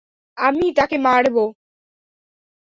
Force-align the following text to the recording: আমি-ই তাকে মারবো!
আমি-ই 0.37 0.71
তাকে 0.73 0.97
মারবো! 0.97 1.43